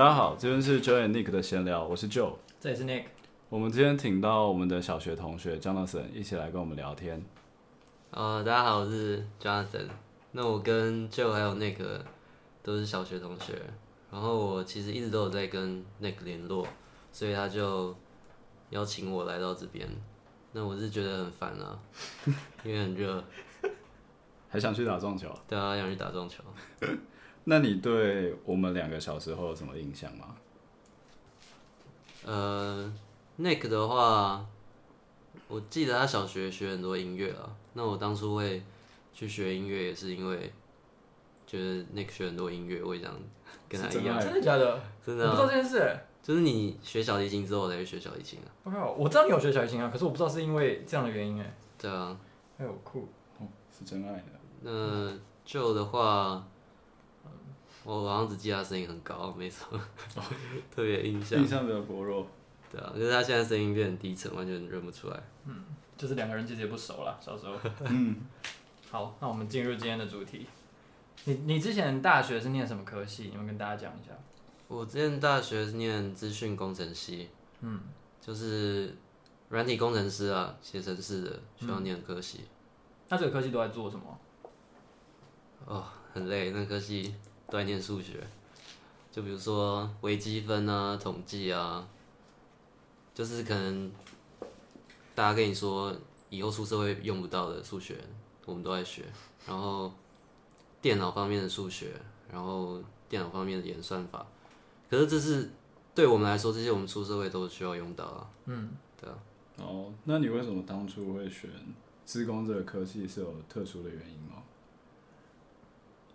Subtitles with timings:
[0.00, 3.04] 大家好，这边是 Joe and Nick 的闲聊，我是 Joe，这里是 Nick。
[3.50, 7.22] 我们今天请到我们的小学同学 Jonathan 一起来跟我们聊天。
[8.10, 9.86] 呃，大家好，我是 Jonathan。
[10.32, 11.76] 那我跟 Joe 还有 Nick
[12.62, 13.60] 都是小学同学，
[14.10, 16.66] 然后我其实一直都有在跟 Nick 联络，
[17.12, 17.94] 所以他就
[18.70, 19.86] 邀请我来到这边。
[20.52, 21.78] 那我是觉得很烦啊，
[22.64, 23.22] 因为很热，
[24.48, 25.30] 还想去打撞球。
[25.46, 26.42] 对啊，想去打撞球。
[27.44, 30.36] 那你对我们两个小时候有什么印象吗？
[32.24, 32.92] 呃
[33.38, 34.46] ，Nick 的话，
[35.48, 37.56] 我记得他小学学很多音乐啊。
[37.72, 38.62] 那我当初会
[39.14, 40.52] 去学音乐，也是因为
[41.46, 43.12] 觉得 Nick 学很多音乐，我也想
[43.68, 44.20] 跟他一样。
[44.20, 44.82] 真的假的？
[45.04, 45.30] 真的、啊。
[45.30, 45.98] 我不知道这件事。
[46.22, 51.56] 就是你学小提琴之后才去学小提琴啊？OK，我知道你有学小提琴啊，可是我不知道是因为这样的原因哎。
[51.78, 52.16] 对啊。
[52.58, 54.24] 还有酷，哦，是真爱的。
[54.60, 55.10] 那
[55.46, 56.46] Joe 的话。
[57.84, 59.80] 我好像只记得他声音很高，没错，
[60.70, 61.40] 特别印象。
[61.40, 62.26] 印象比较薄弱。
[62.70, 65.20] 对啊，就是他现在声音变很低沉，完全认不出来。
[65.46, 65.64] 嗯，
[65.96, 67.54] 就是两个人其实也不熟了，小时候。
[67.86, 68.16] 嗯。
[68.90, 70.46] 好，那我们进入今天的主题。
[71.24, 73.28] 你你之前大学是念什么科系？
[73.30, 74.12] 你们跟大家讲一下。
[74.68, 77.30] 我之前大学是念资讯工程系。
[77.60, 77.80] 嗯。
[78.20, 78.94] 就是
[79.48, 82.40] 软体工程师啊，写程式的需要念科系。
[82.42, 82.48] 嗯。
[83.08, 84.18] 那这个科系都在做什么？
[85.64, 87.14] 哦，很累，那科系。
[87.50, 88.24] 都在念数学，
[89.10, 91.86] 就比如说微积分啊、统计啊，
[93.12, 93.90] 就是可能
[95.14, 95.94] 大家跟你说
[96.28, 97.98] 以后出社会用不到的数学，
[98.46, 99.04] 我们都在学。
[99.46, 99.92] 然后
[100.80, 101.92] 电脑方面的数学，
[102.30, 104.24] 然后电脑方面的演算法，
[104.88, 105.50] 可是这是
[105.94, 108.30] 对我们来说，这些我们出社会都需要用到啊。
[108.44, 108.70] 嗯，
[109.00, 109.18] 对啊。
[109.56, 111.50] 哦，那你为什么当初会选
[112.04, 113.08] 资工这个科系？
[113.08, 114.42] 是有特殊的原因吗？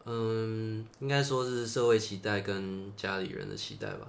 [0.05, 4.07] 嗯，应该说是社会期待跟家里人的期待吧。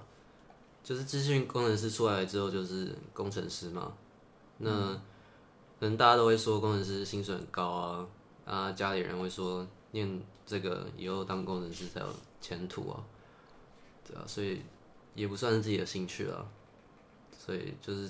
[0.83, 3.91] 就是资讯工程师出来之后就是工程师嘛，
[4.59, 4.93] 那
[5.79, 8.07] 可能大家都会说工程师薪水很高啊，
[8.45, 12.07] 啊家里人会说念这个以后当工程师才有
[12.39, 13.03] 前途啊，
[14.07, 14.61] 对啊，所以
[15.13, 16.49] 也不算是自己的兴趣了，
[17.37, 18.09] 所以就是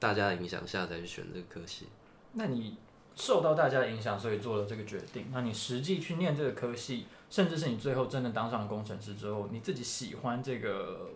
[0.00, 1.86] 大家的影响下才去选这个科系。
[2.32, 2.76] 那你？
[3.14, 5.26] 受到大家的影响，所以做了这个决定。
[5.32, 11.10] 那你实际去念这个科系，甚至是你最后真的当上工程师之后，你自己喜欢这个，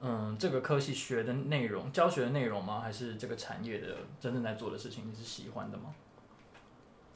[0.00, 2.80] 嗯，这个科系学的内容、教学的内容吗？
[2.80, 5.94] 还是这个产业的真正在做的事情，你是喜欢的吗？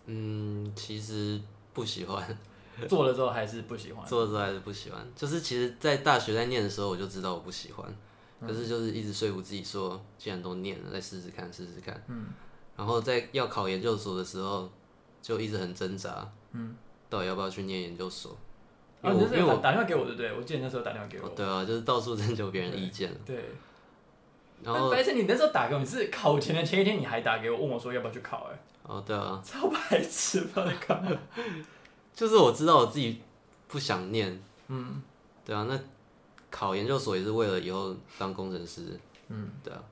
[0.07, 1.41] 嗯，其实
[1.73, 2.37] 不喜欢。
[2.89, 4.05] 做了之后还是不喜欢。
[4.07, 5.07] 做了之后还是不喜欢。
[5.15, 7.97] 就是其实，在大学在念的时候，我就知道我不喜欢，
[8.41, 12.03] 可是就是一直说服自己说，既然都念了，再试试看，试试看。
[12.09, 12.27] 嗯。
[12.77, 14.71] 然后在要考研究所的时候，
[15.23, 16.75] 就一直很挣扎，嗯，
[17.09, 18.37] 到底要不要去念研究所？
[19.03, 20.33] 因为我、啊、因为我打电话给我，对不对？
[20.33, 23.13] 我记得那时候打电话给我，对啊，就是到处征求别人的意见。
[23.25, 23.37] 对。
[23.37, 23.45] 对
[24.63, 28.51] 然后，白痴，你那时候打给我，你是考前的前一天，你还打给我，问我说要不要去考？
[28.51, 31.11] 哎，哦，对啊，超白痴，不知道在干嘛。
[32.15, 33.21] 就是我知道我自己
[33.69, 35.03] 不想念，嗯，
[35.45, 35.79] 对啊，那
[36.51, 38.99] 考研究所也是为了以后当工程师，
[39.29, 39.83] 嗯，对啊，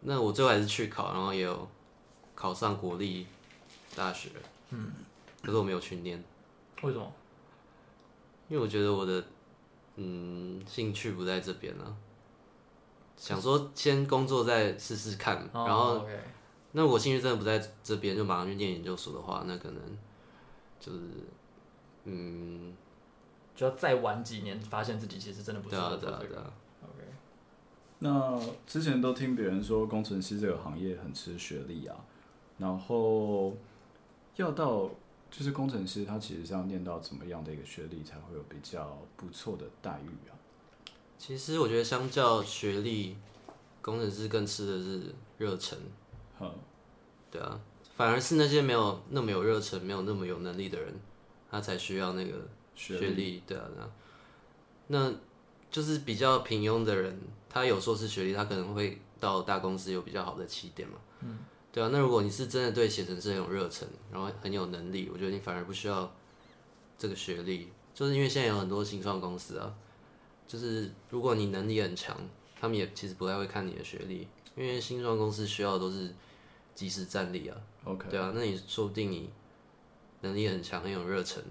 [0.00, 1.68] 那我最后还是去考，然后也有。
[2.42, 3.24] 考上国立
[3.94, 4.28] 大学，
[4.70, 4.90] 嗯，
[5.44, 6.20] 可是我没有去念，
[6.82, 7.12] 为什么？
[8.48, 9.24] 因为我觉得我的
[9.94, 11.94] 嗯兴趣不在这边呢、啊，
[13.16, 16.18] 想说先工作再试试看，哦、然后、okay、
[16.72, 19.80] 那我兴趣真的不在这边，就马上去念研究所的话，那可能
[20.80, 20.98] 就是
[22.06, 22.74] 嗯，
[23.54, 26.12] 就要再晚几年，发现自己其实真的不适合做这个。
[26.12, 26.52] 对啊，对啊，对啊。
[26.82, 27.06] OK，
[28.00, 31.96] 那之前都听别人说工程师这个行业很吃学历啊。
[32.62, 33.52] 然后
[34.36, 34.88] 要到
[35.28, 40.32] 就是工程师，他其实是要念到怎么样的一个学历才会有比较不错的待遇啊？
[41.18, 43.16] 其实我觉得相较学历，
[43.80, 45.76] 工程师更吃的是热忱。
[46.40, 46.54] 嗯，
[47.32, 47.60] 对啊，
[47.96, 50.94] 反而是那些没有那么有热忱、没有那么有能力的人，
[51.50, 52.46] 他才需要那个
[52.76, 53.42] 学历。
[53.44, 53.64] 对啊，
[54.88, 55.12] 那那
[55.68, 60.98] 就是比较平庸的人，他有硕士学历，他可能会到大公司有比较好的起点嘛。
[61.22, 61.38] 嗯。
[61.72, 66.14] 对啊，那如果你是真的对写程式很有热忱，然后很有能力，我觉得你反而不需要
[66.98, 69.74] 这个学历，就是因为现在有很多新创公司啊，
[70.46, 72.14] 就是如果你能力很强，
[72.60, 76.14] 他们也其实不太会看你的学历，因为新创公司需要的都是
[76.74, 77.56] 即时战力啊。
[77.84, 79.30] OK，对啊，那你说不定你
[80.20, 81.42] 能力很强，很有热忱，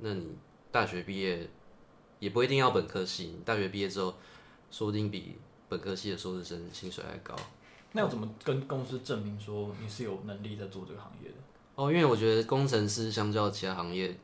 [0.00, 0.28] 那你
[0.70, 1.46] 大学毕业
[2.18, 4.14] 也不一定要本科系，你大学毕业之后，
[4.70, 5.36] 说不定比
[5.68, 7.36] 本科系的硕士生薪水还高。
[7.92, 11.36] 那要怎么跟公司证明说你是有能力在做这个行业的？
[11.74, 14.14] 哦，因为我觉得工程师相较其他行业，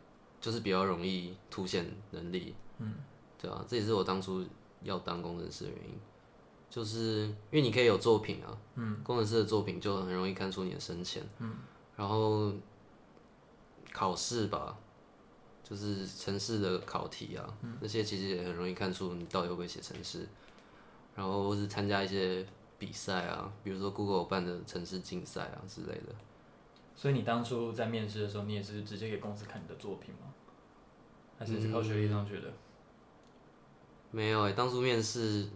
[0.40, 2.54] 就是比较容易凸显能力。
[2.78, 2.94] 嗯，
[3.40, 4.44] 对啊，这也是我当初
[4.82, 5.94] 要当工程师的原因，
[6.70, 11.56] 就是因为你可以有作品啊，嗯，工程师的作品就很容易看出你的深浅，嗯，
[11.96, 12.52] 然后
[13.92, 14.76] 考试吧，
[15.64, 20.28] 就是城市的考题啊，嗯，那些其实也很容易看出你到底会不会写城市，
[21.16, 22.46] 然后或是参加一些
[22.78, 26.14] 比赛啊，比如说 Google 办的城市竞赛啊之类的。
[26.94, 30.32] 所以你当初在面试的时候，你也是直接给公司看你的作品吗？
[31.38, 32.48] 还是是靠学历上去的？
[32.48, 32.52] 嗯、
[34.10, 35.48] 没有诶、欸，当初面试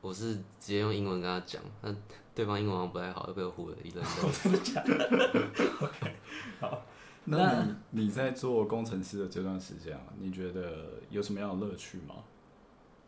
[0.00, 1.96] 我是直接用英文跟他讲，但
[2.34, 4.04] 对方英文好像不太好，又被我唬了一顿。
[4.42, 4.94] 真的假的？
[5.80, 6.16] OK，
[6.60, 6.82] 好。
[7.30, 12.14] 那你你在做工程师的这段时间啊，你觉得有什么样的乐趣吗？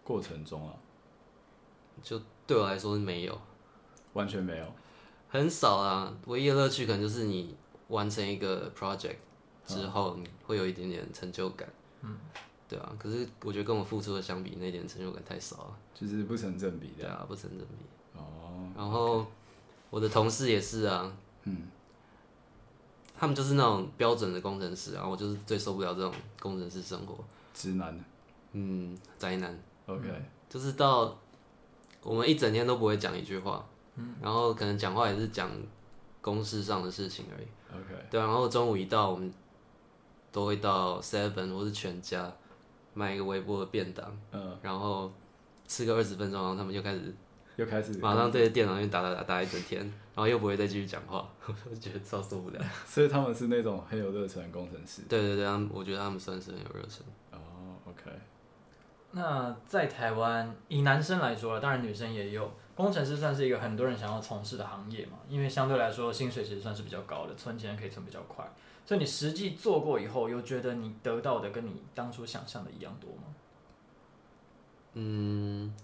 [0.04, 0.74] 过程中啊，
[2.02, 2.20] 就
[2.50, 3.40] 对我来说是没有，
[4.14, 4.64] 完全没有。
[5.28, 7.54] 很少啊，唯一的乐趣可能就是你
[7.86, 9.14] 完成一个 project
[9.64, 11.68] 之后，你会有一点点成就感。
[12.02, 12.16] 嗯，
[12.68, 12.92] 对啊。
[12.98, 17.04] 可是我觉得跟我付出的相比，那点成就感太少了，就是不成正比的。
[17.04, 18.18] 对啊，不成正比。
[18.18, 18.68] 哦。
[18.76, 19.24] 然后
[19.88, 21.68] 我的同事也是啊，嗯，
[23.16, 27.16] 他们就是那种标准的工程师，然后我就是最受不了这种工程师生活。
[27.54, 27.96] 直男。
[28.54, 29.56] 嗯，宅男。
[29.86, 30.08] OK。
[30.48, 31.16] 就是到
[32.02, 33.64] 我们一整天都不会讲一句话。
[34.22, 35.50] 然后可能讲话也是讲
[36.22, 37.46] 公事上的事情而已。
[37.70, 39.30] OK，对，然后中午一到，我们
[40.32, 42.32] 都会到 Seven 或是全家
[42.94, 45.12] 买一个微波的便当，嗯，然后
[45.66, 47.14] 吃个二十分钟，然后他们就开始
[47.56, 52.64] 又开始马上对着电脑就打打打打一整天，然后又不会再继续讲话， 我觉得超受不了。
[52.86, 55.02] 所以他们是那种很有热忱的工程师。
[55.08, 57.04] 对对对，他们我觉得他们算是很有热忱。
[57.32, 58.10] 哦，OK。
[59.12, 62.52] 那在台湾，以男生来说，当然女生也有。
[62.76, 68.50] 工程师算是一个很多人想要从事的行业嘛，因为相对来说薪水其实算是比较高的，存钱可以存比较快。
[68.86, 73.24] 所以你实际做过以后，又觉得你得到的跟你当初想象的一样多吗？
[74.94, 75.74] 嗯，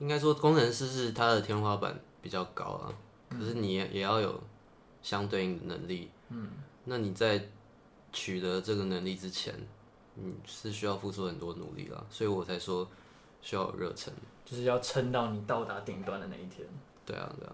[0.00, 2.92] 应该说工程师是他的天花板比较高啊，
[3.30, 4.38] 可是你也要有
[5.02, 6.10] 相对应的能力。
[6.28, 6.50] 嗯，
[6.84, 7.42] 那你在
[8.12, 9.54] 取得这个能力之前，
[10.14, 12.88] 你是需要付出很多努力啦，所以我才说
[13.42, 14.12] 需要有热忱。
[14.44, 16.66] 就是要撑到你到达顶端的那一天。
[17.06, 17.52] 对啊，对啊。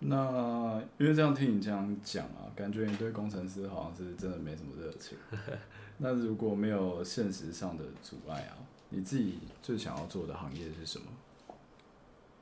[0.00, 5.16] 那因为这样听你这样讲啊，感觉你对工程师好像是真的没什么热情。
[5.98, 8.58] 那如果没有现实上的阻碍啊，
[8.90, 11.06] 你自己最想要做的行业是什么？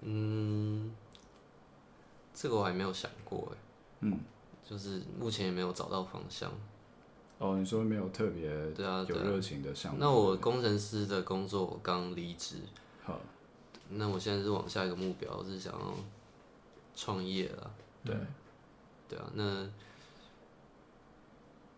[0.03, 0.95] 嗯，
[2.33, 3.59] 这个我还没有想过哎。
[4.01, 4.19] 嗯，
[4.65, 6.51] 就是目前也没有找到方向。
[7.41, 9.99] 哦，你说没有特别对啊有热情的项目？
[9.99, 12.57] 那我工程师的工作我刚离职。
[13.03, 13.19] 好，
[13.89, 15.95] 那我现在是往下一个目标是想要
[16.95, 17.71] 创业了。
[18.05, 18.15] 对，
[19.09, 19.67] 对啊，那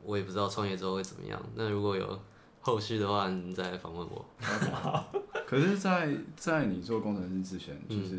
[0.03, 1.41] 我也不知道创业之后会怎么样。
[1.55, 2.21] 那如果有
[2.61, 4.25] 后续的话，你再访问我。
[5.47, 8.19] 可是在，在在你做工程师之前，就是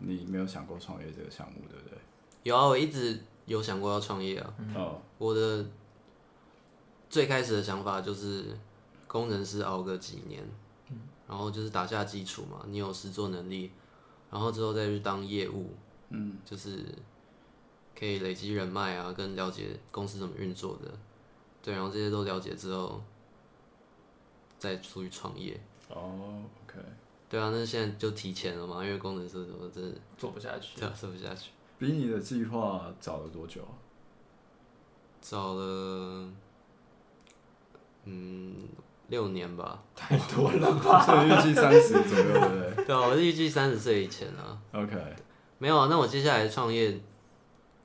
[0.00, 1.96] 你没有想过创业这个项目，对不对？
[2.42, 4.54] 有啊，我一直有想过要创业啊。
[4.74, 5.64] 哦，我的。
[7.14, 8.46] 最开始的想法就是
[9.06, 10.42] 工程师熬个几年，
[11.28, 13.70] 然后就是打下基础嘛，你有实作能力，
[14.32, 15.70] 然后之后再去当业务，
[16.08, 16.84] 嗯，就是
[17.96, 20.90] 可以累积人脉啊，跟了解公司怎么运作的，
[21.62, 23.00] 对，然后这些都了解之后，
[24.58, 25.60] 再出去创业。
[25.90, 26.80] 哦，OK，
[27.30, 31.52] 对啊，那现在就提前了嘛，因为工程师怎么真的做不下去，对啊，做不下去。
[31.78, 33.70] 比你的计划早了多久啊？
[35.20, 36.28] 早了。
[38.04, 38.68] 嗯，
[39.08, 41.00] 六年吧，太多了吧？
[41.04, 42.84] 所以预计三十左右，对不对？
[42.86, 44.58] 对啊，我是预计三十岁以前啊。
[44.72, 44.96] OK，
[45.58, 47.00] 没有啊，那我接下来创业，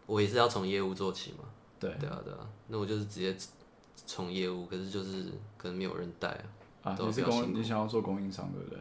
[0.06, 1.46] 我也是要从业务做起嘛。
[1.80, 3.36] 对，对啊，对啊，那我就是直接
[4.06, 5.26] 从业务，可是就是
[5.58, 6.44] 可能没有人带啊。
[6.84, 8.80] 啊，你是供，你想要做供应商，对不对？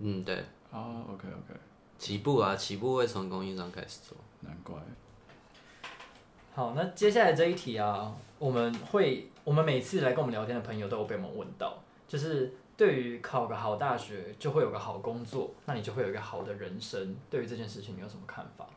[0.00, 0.44] 嗯，对。
[0.70, 1.58] 啊，OK，OK，
[1.98, 4.76] 起步啊，起步会从供应商开始做，难怪。
[6.54, 18.68] 好，那接下来这一题啊，我们会，我们每次来跟我们聊天的朋友都有被我们问到，就是对于考个好大学就会有个好工作，那你就会有一个好的人生，对于这件事情你有什么看法？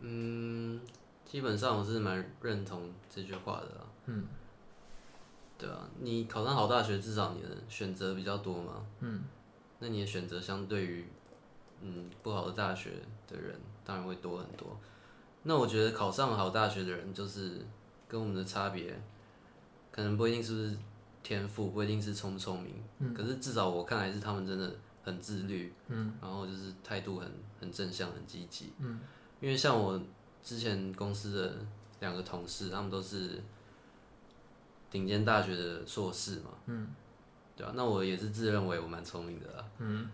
[0.00, 0.78] 嗯，
[1.24, 3.86] 基本上我是蛮认同这句话的啦。
[4.04, 4.26] 嗯，
[5.56, 8.84] 对啊，你考上好大学，至少你的选择比较多嘛。
[9.00, 9.22] 嗯，
[9.78, 11.08] 那你的选择相对于
[11.80, 12.90] 嗯不好的大学
[13.26, 14.78] 的人，当然会多很多。
[15.44, 17.64] 那我觉得考上好大学的人，就是
[18.06, 18.94] 跟我们的差别，
[19.94, 20.76] 可能不一定是不是
[21.22, 24.74] 天赋，不一定是聪不聪明，嗯，可是至少我看来是他们真的
[25.04, 28.98] 很自律，嗯，然后就是态度很很正向，很积极，嗯，
[29.40, 30.02] 因为像我
[30.42, 31.54] 之前公司的
[32.00, 33.40] 两个同事，他们都是
[34.90, 36.88] 顶尖大学的硕士嘛，嗯，
[37.56, 39.64] 对啊，那我也是自认为我蛮聪明的啦。
[39.78, 40.10] 嗯，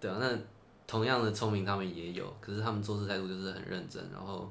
[0.00, 0.38] 对啊，那
[0.86, 4.50] 同样的聪明他们也有，可是他们做事态度就是很认真，然后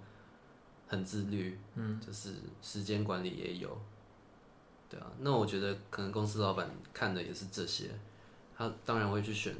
[0.87, 3.75] 很自律，嗯，就是时间管理也有。
[4.93, 7.89] 对啊，那我觉得可能公司老板看的也是这些，
[8.55, 9.55] 他当然会去选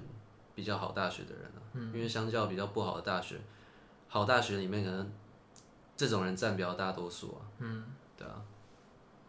[0.54, 3.40] 比较好大学的人了，嗯，因为相较比较不好的大学，
[4.08, 5.12] 好大学里面可能
[5.98, 7.84] 这种人占比较大多数啊，嗯，
[8.16, 8.40] 对啊。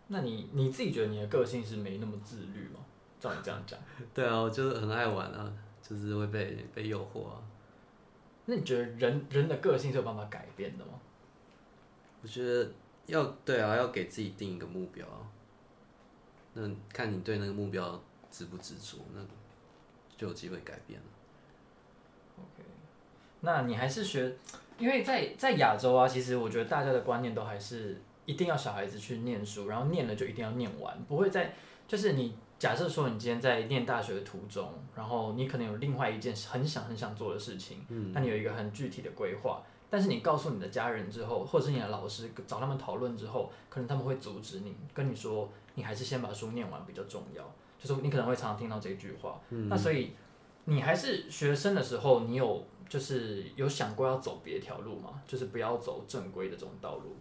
[0.09, 2.81] 那你你自己觉得你的个性是没那么自律吗？
[3.19, 3.81] 照你这样讲，
[4.13, 7.41] 对啊，我就是很爱玩啊，就是会被被诱惑啊。
[8.45, 10.93] 那你觉得人人的个性是有办法改变的吗？
[12.21, 12.71] 我觉得
[13.07, 15.25] 要对啊，要给自己定一个目标啊。
[16.55, 19.21] 那看你对那个目标执不执着，那
[20.17, 21.07] 就有机会改变了。
[22.39, 22.63] OK，
[23.41, 24.33] 那你还是学，
[24.79, 31.55] 因为在在亚洲啊，其实我觉得大家的观念都还是一定要小孩子去念书，然后念了就一定要念完，不会在
[31.89, 45.49] 就是你假设说你今天在念大学的途中，然后你可能有另外一件很想很想做的事情，嗯，那你有一个很具体的规划，但是你告诉你的家人之后，或者是你的老师找他们讨论之后，可能他们会阻止你，跟你说。
[45.75, 47.43] 你还是先把书念完比较重要，
[47.79, 49.41] 就是你可能会常常听到这句话。
[49.51, 50.13] 嗯、那所以
[50.65, 55.23] 你还是学生的时候，你有就是有想过要走别条路吗？
[55.27, 57.17] 就是不要走正规的这种道路，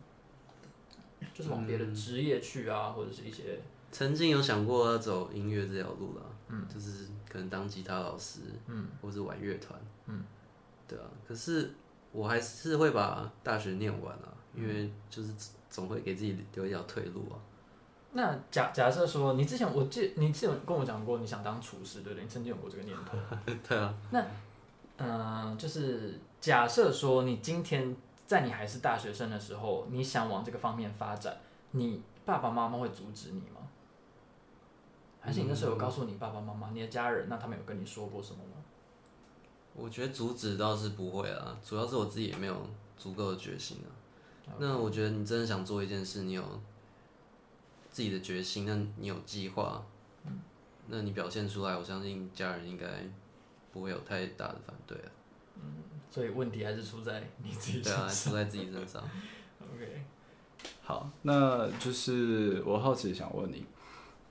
[1.33, 3.59] 就是往别的职业去啊，嗯、或者是一些。
[3.91, 10.23] 曾经有想过要走音乐这条路了，嗯，就是可能当吉他老师，嗯，或者是玩乐团，嗯，
[10.87, 11.05] 对啊。
[11.27, 11.71] 可是
[12.11, 15.31] 我还是会把大学念完啊，因为就是
[15.69, 17.37] 总会给自己留一条退路啊。
[18.15, 22.23] 那假假设说，你之前我记你之前有跟我讲过，你想当厨师，对不对？
[22.23, 23.17] 你曾经有过这个念头。
[23.67, 23.91] 对啊。
[24.11, 24.21] 那，
[24.97, 27.95] 嗯、呃，就是假设说，你今天
[28.27, 31.35] 在你还是大学生的时候，你想往这个方面发展，
[31.71, 33.67] 你爸爸妈妈会阻止你吗？
[35.19, 38.61] 还是你那时候有告诉你爸爸妈妈、你的家人，那他们有跟你说过什么吗？
[39.73, 42.55] 我觉得阻止倒是不会啊，主要是我自己也没有
[42.95, 43.89] 足够的决心啊。
[44.59, 46.43] 那我觉得你真的想做一件事，你有。
[47.93, 49.85] 自己的决心，那你有计划，
[50.25, 50.39] 嗯，
[50.87, 52.87] 那你表现出来，我相信家人应该
[53.71, 55.11] 不会有太大的反对啊。
[55.55, 55.75] 嗯，
[56.09, 58.01] 所以问题还是出在你自己身上。
[58.01, 59.01] 对啊，出在自己身上。
[59.61, 60.03] OK，
[60.81, 63.63] 好，那就是我好奇想问你，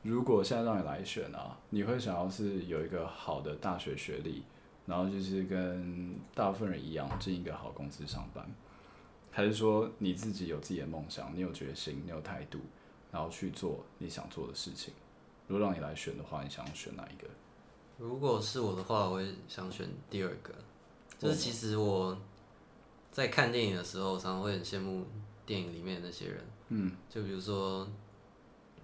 [0.03, 4.43] 如果现在让你来选啊，你会想要是有一个好的大学学历，
[4.87, 8.45] 然后就是跟大部分人一样进一个好公司上班，
[9.31, 12.59] 还是说你自己有自己的梦想，你有决心，你有态度？
[13.13, 14.93] 然后去做你想做的事情。
[15.47, 17.29] 如果让你来选的话，你想选哪一个？
[17.99, 20.53] 如果是我的话，我会想选第二个。
[21.19, 22.17] 就是其实我
[23.13, 25.05] 在看电影的时候，常常会很羡慕
[25.45, 26.45] 电影里面的那些人。
[26.71, 26.97] 嗯。
[27.11, 27.87] 就比如说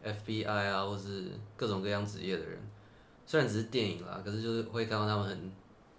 [0.04, 2.60] FBI 啊，或是各种各样职业的人。
[3.26, 5.52] 虽然只是电影啦，可是就是会看到他们很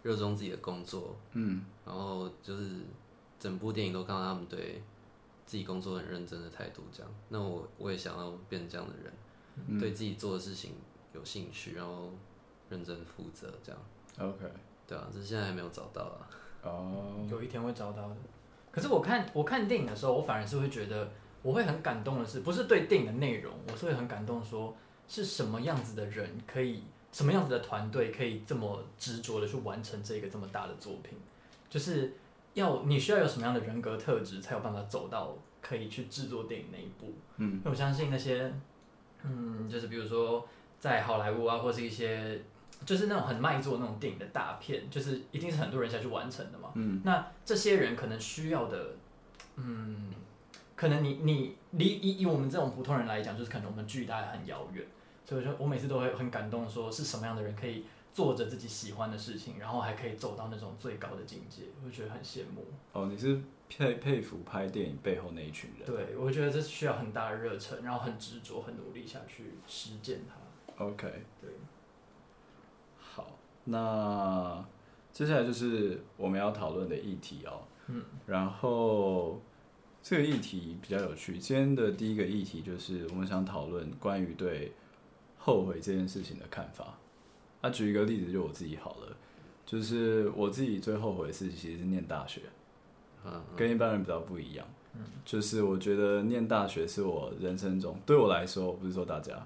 [0.04, 1.18] 热衷自己的工作。
[1.34, 1.66] 嗯。
[1.86, 2.70] 然后就是
[3.40, 4.84] 整部电影都看到他们对。
[5.50, 9.12] 自己工作很认真的态度，这样，那我我也想要变成这样的人，
[9.68, 10.76] 嗯、对自己做的事情
[11.12, 12.12] 有兴趣，然后
[12.70, 13.82] 认真负责，这样。
[14.20, 14.46] OK，
[14.86, 16.30] 对啊，只是现在还没有找到啊。
[16.62, 18.16] 哦、oh.，有一天会找到的。
[18.72, 21.10] 可是我看我看电影的时候，我反而是会觉得，
[21.42, 24.78] 我会很感动的是，不是对电影的内容，我是会很感动，说
[25.08, 31.18] 是什么样子的人可以，什么样子的团队可以这么执着的去完成这个这么大的作品，
[31.72, 32.14] 就是。
[32.54, 37.14] 要你需要有什么样的人格特质，才有办法走到可以去制作电影那一步？
[37.38, 38.52] 嗯，我相信那些，
[39.24, 40.48] 嗯，就是比如说
[40.80, 42.42] 在好莱坞啊，或是一些
[42.86, 46.72] 就是那种很卖座那种电影的大片，就是一定是很多人下去完成的嘛。
[46.76, 48.96] 嗯，那这些人可能需要的，
[49.56, 50.12] 嗯，
[50.76, 54.86] 可能你你离以以我们这种普通人来讲，就是可能我们距离大家很遥远，
[55.26, 57.86] 所以说我每次都会很感动，说是什么样的人可以。
[58.14, 62.66] 做着自己喜欢的事情，然后还可以走到那种最高的境界，我就觉得很羡慕。
[62.92, 63.40] 哦，你是
[63.70, 65.86] 佩佩服拍电影背后那一群人？
[65.86, 70.84] 对，我觉得这需要很大的热忱，然后很执着、很努力下去实践它。
[70.84, 71.08] OK，
[71.42, 71.50] 对。
[72.98, 73.28] 好，
[73.66, 74.66] 那
[75.12, 77.62] 接下来就是我们要讨论的议题哦。
[77.88, 78.04] 嗯。
[78.26, 79.42] 然后
[80.02, 81.38] 这个议题比较有趣。
[81.38, 84.74] 今天的第一个议题就是我们想讨论关于对
[85.38, 86.98] 后悔这件事情的看法。
[87.62, 89.18] 那、啊、举一个例子，就我自己好了，
[89.66, 92.42] 就是我自己最后悔的事情其实是念大学，
[93.56, 94.66] 跟一般人比较不一样，
[95.26, 99.46] 就是我觉得念大学是我人生中对我来说，不是说大家，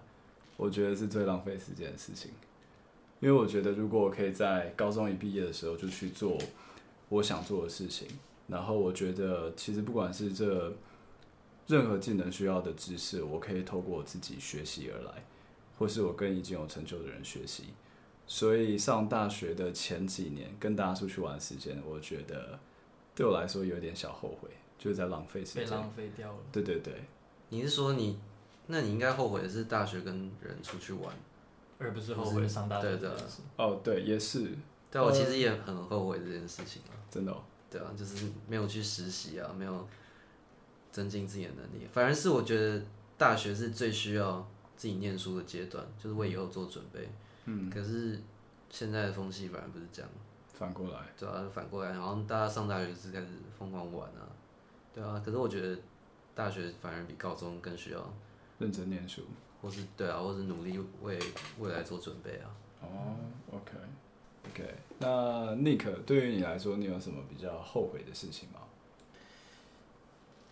[0.57, 2.29] 我觉得是最浪费时间的事情，
[3.19, 6.37] 因为我觉得如果我可以在高中一毕业的时候就去做
[7.09, 8.07] 我想做的事情，
[8.47, 10.71] 然后我觉得其实不管是这
[11.65, 15.23] 任何技能需要的知识，我可以透过我自己学习而来。
[15.75, 17.63] 或是我跟已经有成就的人学习。
[18.25, 22.57] 所以上大学的前几年跟大家出去玩的时间，我觉得
[23.13, 26.39] 对我来说有点小后悔，就是在浪费时间，被浪费掉了。
[26.51, 27.03] 对对对，
[27.49, 28.17] 你是说你，
[28.67, 31.13] 那你应该后悔的是大学跟人出去玩，
[31.77, 32.95] 而不是后悔上大学。
[32.95, 33.17] 对的，
[33.57, 34.51] 哦，对，也是。
[34.89, 37.43] 对，我其实也很后悔这件事情啊，真的哦。
[37.69, 39.87] 对啊，就是没有去实习啊，没有
[40.91, 41.87] 增进自己的能力。
[41.91, 42.81] 反而是我觉得
[43.17, 47.09] 大学是最需要自己念书的阶段，就是为以后做准备。
[47.45, 48.19] 嗯，可是
[48.69, 50.09] 现在的风气反而不是这样，
[50.53, 54.27] 反过来，对啊，反过来，然后大家上大学是开始疯狂玩啊，
[54.93, 55.77] 对啊，可是我觉得
[56.33, 58.13] 大学反而比高中更需要
[58.59, 59.23] 认真念书，
[59.61, 61.19] 或是对啊，或是努力为
[61.59, 62.49] 未来做准备啊。
[62.81, 63.15] 哦
[63.51, 68.59] ，OK，OK，那 Nick 对于你来说，你有什么比较后悔的事情吗？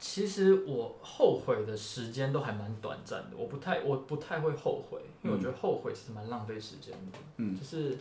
[0.02, 7.20] 其实我后悔的时间都还蛮短暂的，我不太我不太会后悔，因为我觉得后悔其实蛮浪费时间的。
[7.38, 7.96] 嗯，就是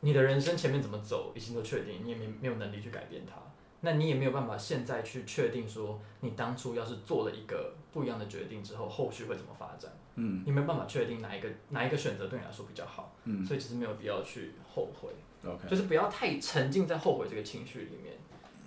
[0.00, 3.36] 你的人生前面怎么走已经都确定，你也没没有能力去改变它，
[3.82, 9.92] 那你也没有办法现在去确定说你当初要是做了一个不一样的决定之后，后续会怎么发展。
[10.16, 13.14] 嗯，你没有办法确定哪一个哪一个选择对你来说比较好。
[13.26, 15.10] 嗯，所以其实没有必要去后悔。
[15.48, 18.16] OK，就是不要太沉浸在后悔这个情绪里面。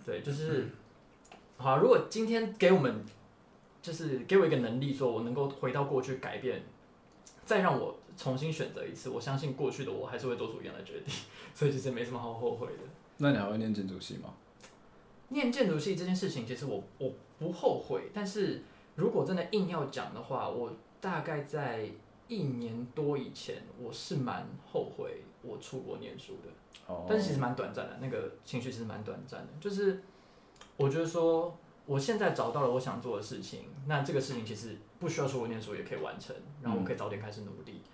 [0.06, 0.62] 对，就是。
[0.62, 0.72] 嗯
[1.58, 3.04] 好，如果今天给我们，
[3.82, 6.62] 就是给我一个能力，说我能够回到过去改变，
[7.46, 11.14] 再让我重新选择一次，我相信过去的我还是会做出一样的决定，
[11.56, 12.84] 所以其实没什么好后悔的。
[13.18, 14.34] 那你还会念建筑系吗？
[15.30, 18.62] 念建筑系这件事情，其实我我不后悔，但是
[18.96, 21.90] 如果真的硬要讲的话，我大概在
[22.28, 26.94] 一年多以前，我是蛮后悔我出国念书的。
[26.94, 27.06] 哦。
[27.08, 30.04] 但是其实蛮短暂的，那个情绪其实蛮短暂的，就是。
[30.78, 37.82] 我觉得说，我现在找到了我想做的事情，那这个事情其实不需要出国念书也可以完成，然后我可以早点开始努力。
[37.84, 37.90] 嗯。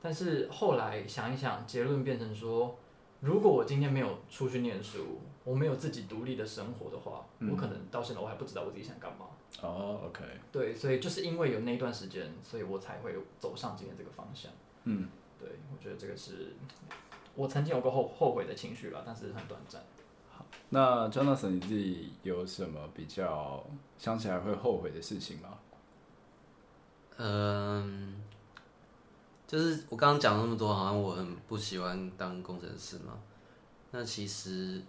[0.00, 2.76] 但是后来想一想，结论变成说，
[3.20, 9.26] 如果我今天没有出去念书，我没有自己独立的生活的话，嗯，我可能到现在我还不知道我自己想干嘛。
[9.60, 10.24] 哦，OK。
[10.50, 14.50] 对，所以就是因为有那一段时间，所以我才会走上今天这个方向。
[14.84, 15.08] 嗯，
[15.38, 16.54] 对，我觉得这个是
[17.34, 19.82] 我曾经有过后后悔的情绪了，但是很短暂。
[20.74, 23.62] 那 Jonathan，你自己有什么比较
[23.98, 25.58] 想起来会后悔的事情吗？
[27.18, 28.22] 嗯，
[29.46, 33.18] 就是我刚刚讲了那么多，好像我很不喜欢当工程师嘛。
[33.90, 34.80] 那其实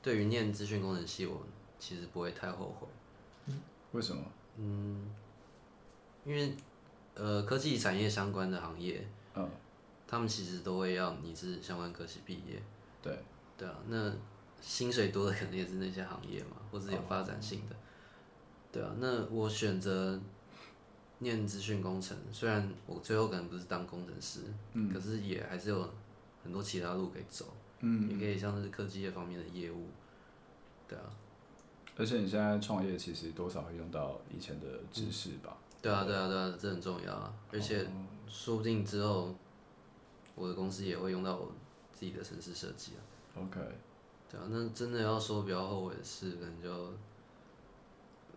[0.00, 1.42] 对于念资讯工程系，我
[1.80, 2.86] 其实不会太后悔。
[3.90, 4.22] 为什么？
[4.56, 5.10] 嗯，
[6.24, 6.54] 因为
[7.16, 9.50] 呃，科技产业相关的行业，嗯，
[10.06, 12.62] 他们其实都会要你是相关科系毕业。
[13.02, 13.18] 对，
[13.58, 14.12] 对啊，那。
[14.66, 17.76] 薪水多的肯定也是那些行业嘛，或者有发展性的，
[18.72, 18.90] 对啊。
[18.98, 20.18] 那我选择
[21.18, 24.40] 念资讯工程，虽然我最后可能不是当工程师，
[24.72, 25.88] 嗯，可是也还是有
[26.42, 29.86] 很多其他路可以走，嗯，也可以像是科技业方面的业务，
[30.88, 31.04] 对啊。
[31.96, 35.56] 而且你现在创业，其实多少会用到以前的知识吧？
[35.82, 37.32] 对啊，对啊，对啊，这很重要啊。
[37.52, 37.86] 而且
[38.26, 39.34] 说不定之后
[40.34, 41.52] 我的公司也会用到我
[41.92, 43.00] 自己的城市设计啊。
[43.42, 43.60] OK。
[44.30, 46.92] 对啊，那真的要说比较后悔的事，可能就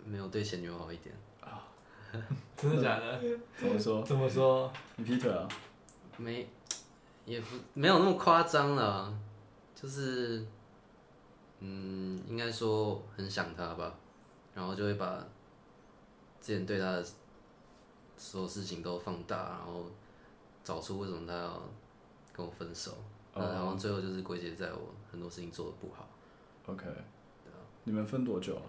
[0.05, 1.63] 没有对前女友好一点啊。
[2.55, 3.19] 真的假的？
[3.57, 4.03] 怎么说？
[4.03, 4.71] 怎么说？
[4.95, 5.47] 你劈腿啊？
[6.17, 6.47] 没，
[7.25, 9.13] 也不没有那么夸张了，
[9.75, 10.45] 就是，
[11.59, 13.93] 嗯，应该说很想她吧，
[14.53, 15.23] 然后就会把
[16.41, 17.05] 之前对她的
[18.15, 19.85] 所有事情都放大，然后
[20.63, 21.61] 找出为什么她要
[22.33, 22.91] 跟我分手。
[23.35, 24.79] 然后最后就是归结在我
[25.17, 26.07] 很多事情做的不好。
[26.67, 26.85] OK，
[27.85, 28.61] 你们分多久了？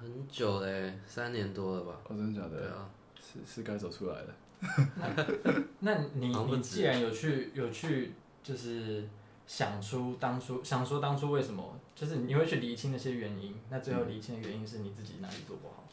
[0.00, 2.00] 很久嘞，三年多了吧？
[2.08, 2.56] 哦，真的假的？
[2.58, 2.88] 对啊，
[3.20, 4.34] 是是该走出来了。
[5.80, 9.06] 那你你既然有去有去，就是
[9.46, 13.54] 想出当初想说当初为什么，就是你会去理清那些原因。
[13.68, 15.84] 那最后理清的原因是你自己哪里做不好？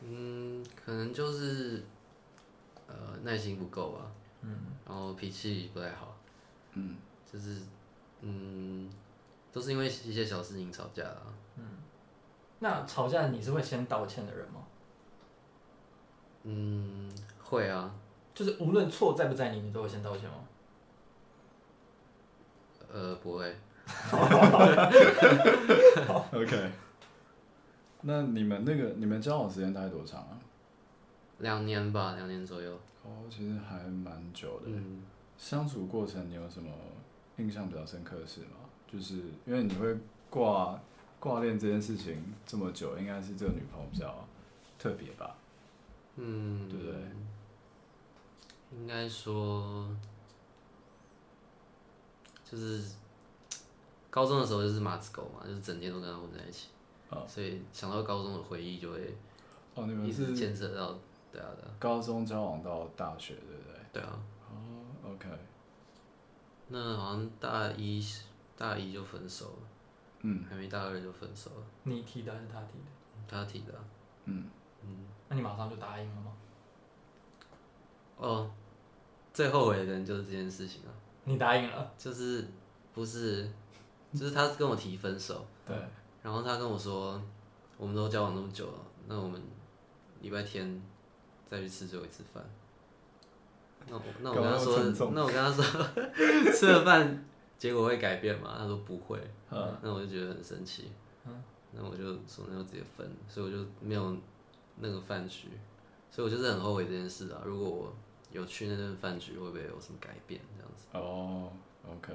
[0.00, 1.84] 嗯，可能就是
[2.88, 4.10] 呃耐心不够吧。
[4.42, 4.56] 嗯，
[4.88, 6.16] 然后脾气不太好，
[6.74, 6.96] 嗯，
[7.30, 7.62] 就是，
[8.20, 8.88] 嗯，
[9.52, 11.22] 都是因为一些小事情吵架啊。
[11.56, 11.64] 嗯，
[12.60, 14.60] 那吵架你是会先道歉的人吗？
[16.44, 17.10] 嗯，
[17.42, 17.94] 会啊。
[18.32, 20.36] 就是无论错在不在你，你都会先道歉吗？
[22.92, 23.54] 呃，不会。
[26.32, 26.70] OK。
[28.02, 30.38] 那你们那个你们交往时间大概多长啊？
[31.38, 32.72] 两年吧，两年左右。
[33.02, 34.66] 哦，其实还蛮久的。
[34.66, 35.02] 嗯。
[35.40, 36.70] 相处过程你有什么
[37.38, 38.58] 印象比较深刻的事吗？
[38.86, 39.14] 就是
[39.46, 39.96] 因为你会
[40.28, 40.78] 挂
[41.18, 44.14] 挂念这件事情这么久，应该是这个女朋友比较
[44.78, 45.34] 特别吧？
[46.16, 46.94] 嗯，对不对？
[48.72, 49.88] 应该说，
[52.44, 52.92] 就是
[54.10, 56.68] 高中的时候就是马子狗嘛，就是整天都跟他混在一起，
[57.08, 59.16] 哦、所以想到高中的回忆就会
[59.74, 60.98] 哦，你们是牵扯到
[61.32, 63.80] 对啊对啊，高中交往到大学对不对？
[63.94, 64.20] 对啊。
[66.68, 68.00] 那好像大一
[68.56, 69.68] 大一就分手了，
[70.20, 71.66] 嗯，还没大二就分手了。
[71.82, 72.84] 你提的还是他提的？
[73.26, 73.84] 他提的、啊。
[74.26, 74.48] 嗯
[74.84, 75.06] 嗯。
[75.28, 76.32] 那你马上就答应了吗？
[78.16, 78.50] 哦，
[79.32, 80.90] 最后悔的人就是这件事情啊。
[81.24, 81.92] 你答应了？
[81.98, 82.46] 就是
[82.94, 83.50] 不是，
[84.12, 85.44] 就是他跟我提分手。
[85.66, 85.76] 对。
[86.22, 87.20] 然后他跟我说，
[87.76, 88.78] 我们都交往那么久了，
[89.08, 89.42] 那我们
[90.20, 90.80] 礼拜天
[91.48, 92.44] 再去吃最后一次饭。
[93.90, 95.64] 那我那我跟他说， 那我跟他说，
[96.52, 97.24] 吃了饭
[97.58, 98.54] 结果会改变吗？
[98.58, 99.18] 他说不会。
[99.50, 99.76] 嗯。
[99.82, 100.92] 那我就觉得很生气。
[101.26, 101.42] 嗯。
[101.72, 104.16] 那我就说那就直接分，所以我就没有
[104.76, 105.48] 那个饭局，
[106.10, 107.42] 所以我就是很后悔这件事啊。
[107.44, 107.94] 如果我
[108.30, 110.40] 有去那顿饭局，会不会有什么改变？
[110.56, 110.86] 这样子。
[110.92, 111.52] 哦
[111.88, 112.12] ，OK。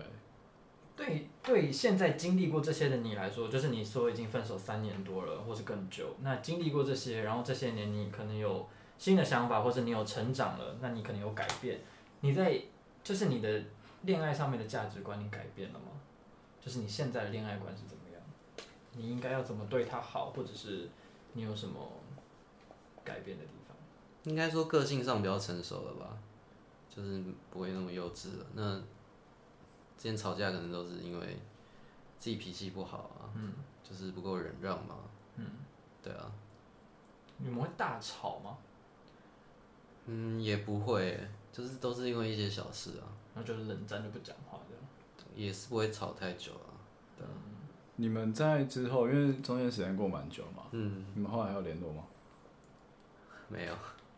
[0.97, 6.15] 对对，现在经历过这些的你来说，就是你说已经分手三年多了，或是更久。
[6.21, 8.65] 那经历过这些，然后这些年你可能有
[8.97, 11.79] 新的想法，或是你有成长了，那你可能有改变。
[12.21, 12.61] 你在
[13.03, 13.63] 就是你的
[14.03, 15.85] 恋爱上面的价值观，你改变了吗？
[16.61, 18.21] 就是你现在的恋爱观是怎么样？
[18.93, 20.89] 你应该要怎么对他好，或者是
[21.33, 21.79] 你有什么
[23.03, 23.77] 改变的地方？
[24.23, 26.17] 应该说个性上比较成熟了吧，
[26.89, 28.45] 就是不会那么幼稚了。
[28.53, 28.79] 那
[29.97, 31.37] 之前吵架可能都是因为
[32.17, 33.53] 自己脾气不好啊，嗯，
[33.83, 34.95] 就是不够忍让嘛，
[35.35, 35.45] 嗯，
[36.01, 36.31] 对啊。
[37.37, 38.57] 你们会大吵吗？
[40.05, 41.19] 嗯，也不会，
[41.51, 44.83] 就是都是因为一些小事啊，然后就是冷战就不讲话这样，
[45.35, 46.69] 也是不会吵太久啊。
[47.17, 47.31] 对啊。
[47.97, 52.03] 你们在之后，因为中间时间过蛮久嘛，嗯，你们后来还有联络吗？
[53.47, 53.73] 没有。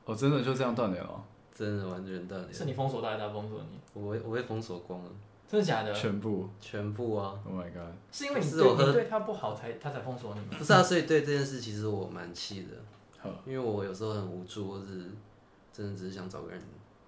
[0.05, 1.23] 哦，真的就这样断联了？
[1.53, 2.53] 真的完全断联。
[2.53, 3.79] 是你封锁他，还是他封锁你？
[3.93, 5.11] 我被我被封锁光了。
[5.47, 5.93] 真的假的？
[5.93, 7.93] 全部，全部啊！Oh my god！
[8.11, 10.47] 是因为你对你对他不好才他才封锁你吗？
[10.57, 15.09] 不是啊，所以对这件事其实我蛮气的，因为我有时候很无助，或是
[15.77, 16.59] 真的只是想找个人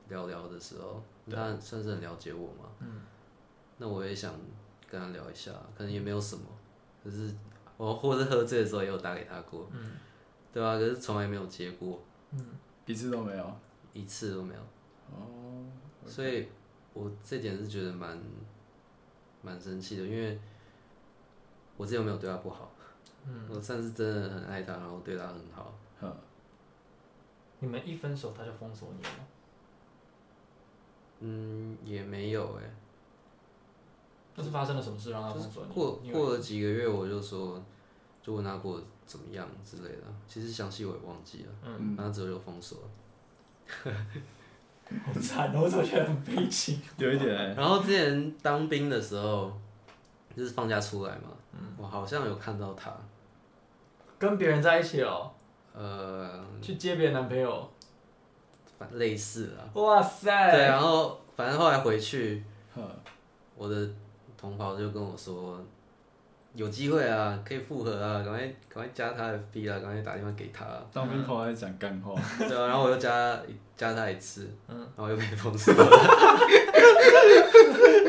[0.10, 1.02] 聊聊的时候，
[1.32, 2.70] 他算是很了解我嘛。
[2.80, 3.02] 嗯。
[3.78, 4.34] 那我也想
[4.90, 6.44] 跟他聊一下，可能也没有什么，
[7.04, 7.34] 可是
[7.78, 9.94] 我或者喝醉的时候也有打给他过，嗯，
[10.54, 10.76] 对啊？
[10.76, 12.00] 可是从来没有接过，
[12.32, 12.46] 嗯，
[12.86, 13.54] 一次都没有，
[13.94, 14.62] 一次都没有。
[15.12, 15.66] 哦。
[16.06, 16.48] 所以。
[16.92, 18.20] 我这点是觉得蛮
[19.44, 20.38] 蛮生气的，因为
[21.78, 22.74] 我之前没有对他不好，
[23.26, 25.72] 嗯，我算是真的很爱他，然后对他很好。
[26.02, 26.14] 嗯，
[27.60, 29.26] 你们一分手他就封锁你了吗？
[31.20, 32.74] 嗯，也没有哎、欸。
[34.36, 35.74] 那是发生了什么事让他封锁你？
[35.74, 37.62] 过过了几个月，我就说，
[38.24, 40.04] 就问他过得怎么样之类的。
[40.28, 42.88] 其实详细我也忘记了，嗯，然后之后就封锁了。
[45.06, 45.62] 好惨哦！
[45.64, 46.82] 我怎么觉得很悲情？
[46.98, 47.54] 有一点、欸。
[47.54, 49.52] 然后之前当兵的时候，
[50.36, 52.92] 就是放假出来嘛，嗯、我好像有看到他
[54.18, 55.32] 跟别人在一起了。
[55.82, 56.30] 呃，
[56.62, 57.72] 去接别人男朋友，
[58.78, 59.64] 反类似啊。
[59.76, 60.52] 哇塞！
[60.52, 62.44] 对，然后反正后来回去，
[63.56, 63.90] 我的
[64.38, 65.58] 同袍就跟我说。
[66.56, 70.66] 有机会啊，可以复合啊，赶快赶快加他的 FB 啊，赶快打电话给他。
[70.92, 72.20] 当兵跑来讲干话。
[72.40, 73.40] 对啊，然后我又加
[73.78, 75.80] 加他一次，嗯，然后又被封锁了。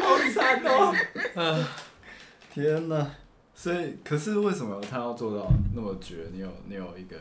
[0.00, 0.90] 好惨哦！
[1.36, 1.68] 啊，
[2.52, 3.06] 天哪！
[3.54, 6.26] 所以，可是为什么他要做到那么绝？
[6.32, 7.18] 你有你有一个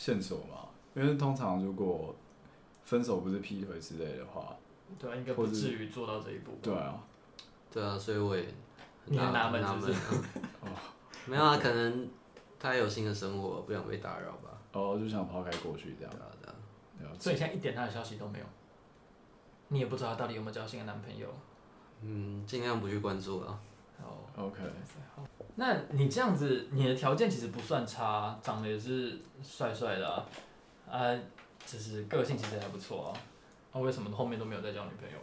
[0.00, 0.66] 线索吗？
[0.94, 2.14] 因为通常如果
[2.84, 4.56] 分手不是劈腿之类的话，
[4.98, 6.58] 对啊，应该不至于做到这一步。
[6.62, 7.04] 对啊，
[7.70, 8.42] 对啊，所以我也。
[9.04, 9.92] 你很纳闷是不是？
[10.64, 10.68] 哦，
[11.26, 12.08] 没有啊，可能
[12.58, 14.58] 他有新的生活，不想被打扰吧。
[14.72, 16.10] 哦，就想抛开过去这样。
[16.10, 16.54] 对啊，
[16.98, 17.12] 对啊。
[17.18, 18.44] 所以现在一点他的消息都没有，
[19.68, 21.28] 你也不知道他到底有没有交新的男朋友。
[22.00, 23.60] 嗯，尽量不去关注了。
[24.02, 24.62] 哦，OK。
[25.14, 25.22] 好，
[25.60, 30.26] 那你这样子，你的条件其实不算差，长得也是帅帅的啊，
[30.90, 31.14] 啊，
[31.66, 33.20] 就是个性其实还不错啊。
[33.74, 35.18] 那为什么后面都没有再交女朋友？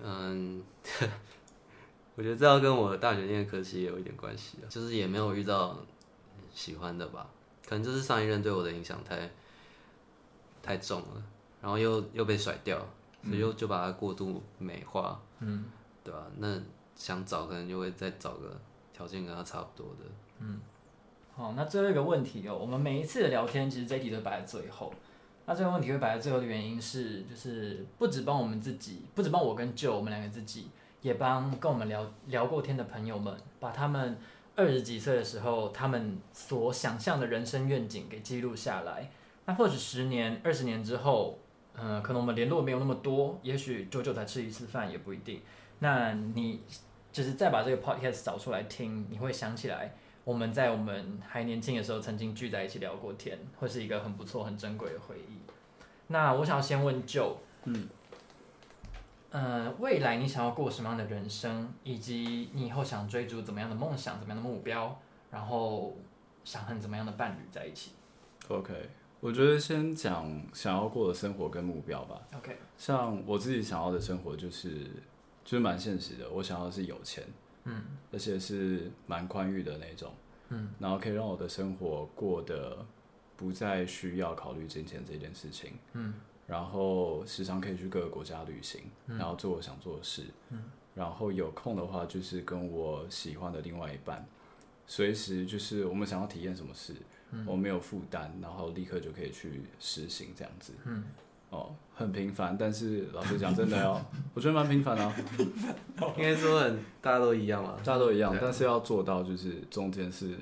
[0.00, 0.64] 嗯。
[2.16, 5.76] 我觉得这要跟我大学念的科系也有一点关系啊，就是也没有遇到
[6.54, 7.28] 喜欢的吧，
[7.68, 9.28] 可能就是上一任对我的影响太
[10.62, 11.22] 太重了，
[11.60, 12.78] 然后又又被甩掉，
[13.24, 15.64] 所以又就把它过度美化，嗯，
[16.04, 16.24] 对吧？
[16.38, 16.56] 那
[16.94, 18.56] 想找可能就会再找个
[18.94, 20.04] 条件跟他差不多的，
[20.38, 20.60] 嗯。
[21.36, 24.90] 好，那最后一个问题哦，我们每一次的聊天其实这一题都摆在最后，
[25.44, 30.70] 那这个问题会摆在最后的原因是，就是不止帮我们自己，不止帮我跟舅我们两个自己。
[31.02, 34.16] 也帮跟我们聊聊过天的朋友们，把他们
[34.56, 39.10] 二十几岁的时候他们所想象的人生愿景给记录下来。
[39.44, 41.38] 那或许十年、二十年之后，
[41.74, 45.42] 嗯、可能我们联络没有那么多，也许久久才吃一次饭也不一定。
[45.80, 46.62] 那你
[47.14, 55.38] 就是再把这个 podcast 找出来听，你会想起来我们在我们还年轻的时候曾经聚在一起聊过天，会是一个很不错、很珍贵的回忆。
[56.08, 57.88] 那我想要先问 Joe，嗯，
[59.30, 65.00] 呃，未来你想要过什么样的人生，以及你以后想追逐怎么样的梦想、怎么样的目标，
[65.30, 65.96] 然后
[66.42, 67.92] 想和怎么样的伴侣在一起
[68.48, 68.90] ？OK。
[69.20, 72.20] 我觉得先讲想要过的生活跟目标吧。
[72.36, 74.90] OK，像我自己想要的生活就是
[75.44, 77.22] 就是蛮现实的，我想要的是有钱，
[77.64, 80.12] 嗯，而且是蛮宽裕的那种，
[80.48, 82.84] 嗯，然后可以让我的生活过得
[83.36, 86.14] 不再需要考虑金钱这件事情，嗯，
[86.46, 94.26] 然后时常可以去各个国家旅行，嗯，然后做我想做的事，嗯，然后有空的话就是跟我喜欢的另外一半，
[94.86, 96.94] 随时就是我们想要体验什么事。
[97.44, 100.72] 我没有负担，然后立刻就可以去实行这样子。
[100.84, 101.02] 嗯，
[101.54, 105.14] 哦，很平凡，但是老实讲，真的哦，我觉得蛮平凡的啊。
[106.16, 110.34] 应该说很，大家都一样嘛，大家都一样，但是要做到就是中间是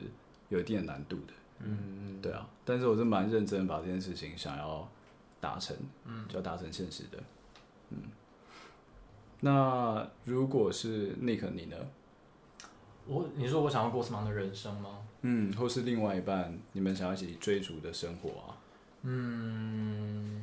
[0.48, 1.32] 有一定的难度的。
[1.60, 4.88] 嗯，对啊，但是我是蛮认真把这件事情想要
[5.40, 7.18] 达成，嗯，就要达成现实的。
[7.90, 7.98] 嗯，
[9.40, 11.76] 那如果是 Nick 你呢？
[13.06, 14.98] 我，你说我想要过什么样的人生吗？
[15.22, 18.56] 嗯，或是另外一半，你们想要一起追逐的生活啊？
[19.02, 20.42] 嗯，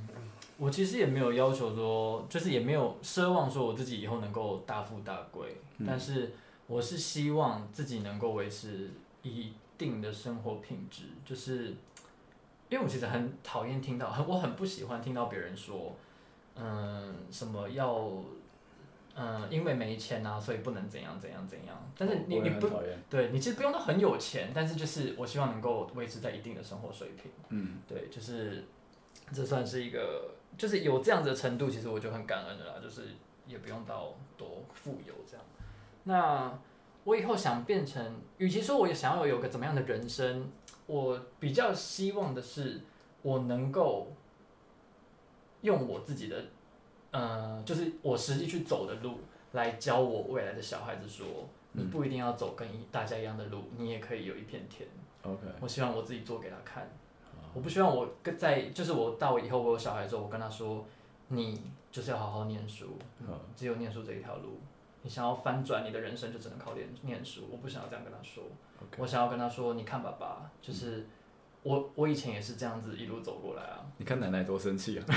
[0.59, 6.33] 我其实也没有要求说，就是也没有奢望说我自己以后能够大富大贵，嗯，但是
[6.67, 8.91] 我是希望自己能够维持
[9.23, 11.69] 一定的生活品质，就是
[12.69, 15.95] 因为我其实很讨厌听到，很我很不喜欢听到别人说，
[16.55, 18.11] 嗯，什么要。
[19.21, 21.75] 嗯，因为没钱啊，所以不能怎样怎样怎样。
[21.97, 22.69] 但是你你不，
[23.09, 27.29] 对你其实不用到很有钱，但是就是我希望能够维持在一定的生活水平。
[27.49, 28.63] 嗯，对，就是
[29.33, 32.73] 这算是一个，就是有这样子的程度，其实我就很感恩的啦。
[32.81, 33.07] 就是
[33.47, 35.45] 也不用到多富有这样。
[36.03, 36.59] 那
[37.03, 40.51] 我以后想变成，与其说我也想要有个怎么样的人生，
[40.85, 42.81] 我比较希望的是，
[43.21, 44.07] 我能够
[45.61, 46.43] 用我自己的。
[47.11, 49.17] 呃，就是我实际去走的路，
[49.53, 51.25] 来教我未来的小孩子说，
[51.71, 54.87] 你不一定要走跟大家一样的路，你也可以有一片天。
[55.23, 56.87] OK，我希望我自己做给他看，
[57.53, 60.85] 我不希望我跟在，就是我到以后我有小孩之后，我跟他说，
[61.27, 62.97] 你就是要好好念书，
[63.55, 64.59] 只有念书这一条路，
[65.01, 68.43] 你想要翻转你的人生就只能靠念念书，我不想要这样跟他说.
[68.97, 71.05] 我想要跟他说，你看爸爸，就是。
[71.61, 73.85] 我我以前也是这样子一路走过来啊！
[73.97, 75.03] 你看奶奶多生气啊！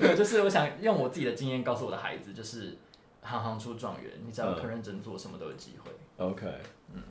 [0.00, 2.78] 对就是我想用我自己的经验告诉我的孩子，就是
[3.20, 5.90] 行行出状元，你只要肯认真做，什么都有机会。
[6.16, 6.46] OK，
[6.94, 7.02] 嗯，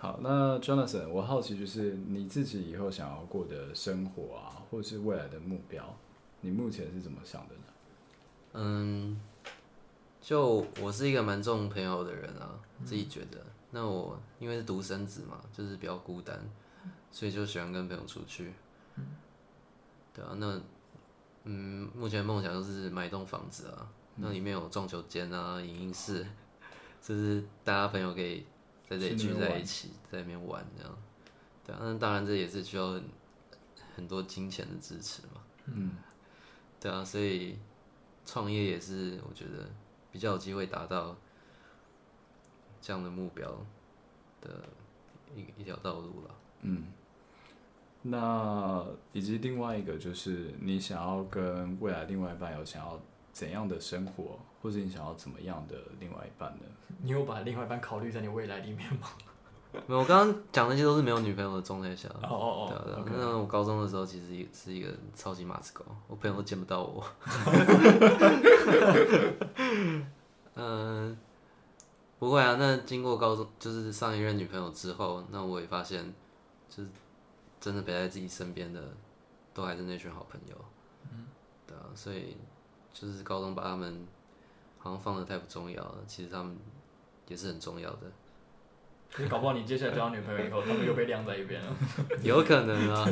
[0.00, 5.94] 好，那 Jonathan，我好奇就是你自己以后想要过的生活啊，或者是未来的目标，
[6.40, 7.60] 你目前是怎么想的呢？
[8.54, 9.20] 嗯，
[10.22, 13.44] 就我是一个蛮重朋友的人啊，自己觉得。
[13.72, 16.40] 那我因为是独生子嘛，就是比较孤单，
[17.12, 18.54] 所以就喜欢跟朋友出去。
[20.14, 20.58] 对啊，那
[21.44, 23.86] 嗯，目前梦想就是买一栋房子啊，
[24.16, 26.26] 那里面有撞球间啊、影音室，
[27.02, 28.46] 就是大家朋友可以
[28.90, 30.98] 在这里聚在一起，在那边玩这样。
[31.64, 33.04] 对啊，那当然这也是需要很
[33.96, 35.40] 很多金钱的支持嘛。
[35.64, 35.92] 嗯，
[36.78, 37.56] 对啊，所以
[38.26, 39.70] 创业也是我觉得
[40.12, 41.16] 比较有机会达到。
[42.82, 43.46] 这样的目标
[44.40, 44.64] 的
[45.36, 46.34] 一一条道路了。
[46.62, 46.86] 嗯，
[48.00, 52.98] 那以及另外一个就是，你想要跟未来另外一半有想要
[53.32, 56.64] 怎样的生活，或者你想要怎么样的另外一半呢？
[57.02, 59.08] 你有把另外一半考虑在你未来里面吗？
[59.86, 62.08] 没有，我刚刚讲那些都是没有女朋友的状态下。
[62.22, 62.82] 哦哦哦。
[62.86, 63.12] 对对。
[63.16, 67.04] 那我高中的时候其实是一个超级马子狗，我朋友都见不到我。
[70.54, 71.16] 嗯。
[72.18, 76.04] 不会啊，那经过高中就是上一任女朋友之后，那我也发现，
[76.68, 76.90] 就是
[77.58, 78.92] 真的陪在自己身边的，
[79.54, 80.54] 都还是那群好朋友。
[81.10, 81.24] 嗯，
[81.66, 82.36] 对啊，所以
[82.92, 84.06] 就是高中把他们
[84.78, 86.56] 好像放的太不重要了，其实他们
[87.28, 88.10] 也是很重要的。
[89.18, 91.76] 你搞不好你接下来交女朋友以后，他们又被晾在一边了。
[92.22, 93.04] 有可能啊，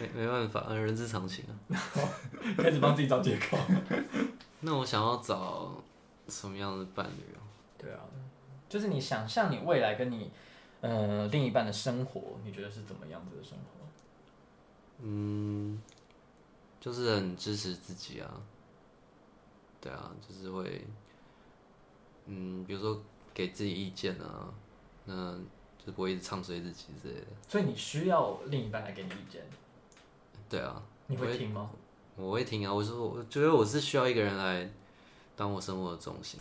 [0.00, 1.78] 没没办法，人之常情啊。
[2.58, 3.56] 开始帮自己找借口。
[4.62, 5.80] 那我想要找
[6.28, 7.38] 什么样的伴侣啊？
[7.78, 8.00] 对啊，
[8.68, 10.28] 就是你想象你未来跟你，
[10.80, 13.86] 呃，另一半的生活，你觉得是怎么样子的生活？
[15.02, 15.80] 嗯，
[16.80, 18.28] 就是很支持自己啊。
[19.80, 20.86] 对啊，就是会，
[22.26, 23.00] 嗯，比如说
[23.32, 24.52] 给自己意见啊，
[25.04, 25.38] 那
[25.84, 27.26] 就不会一直唱衰自己之类的。
[27.48, 29.42] 所以你需要另一半来给你意见？
[30.48, 30.82] 对啊。
[31.06, 31.68] 你会听吗？
[32.14, 32.72] 我会，听啊！
[32.72, 34.70] 我说，我觉得我是需要一个人来
[35.34, 36.38] 当我生活的重心。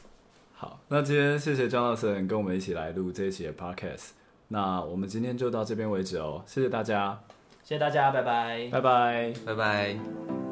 [0.54, 4.10] 好，那今天谢谢 Jonathan 跟我们一起来录这一期的 Podcast。
[4.49, 7.19] 那我们今天就到这边为止哦，谢谢大家，
[7.63, 10.49] 谢谢大家，拜拜，拜拜，拜拜。